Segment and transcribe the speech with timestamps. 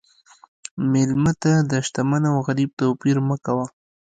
[0.91, 3.65] مېلمه ته د شتمن او غریب توپیر مه کوه.